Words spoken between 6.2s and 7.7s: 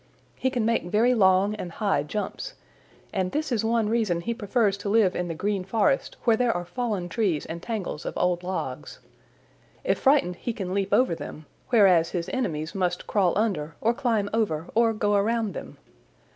where there are fallen trees and